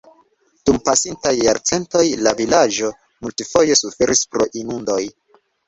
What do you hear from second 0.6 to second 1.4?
Dum pasintaj